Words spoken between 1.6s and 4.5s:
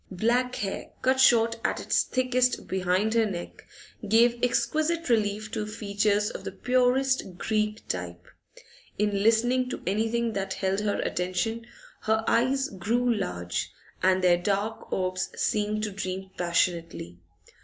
at its thickest behind her neck, gave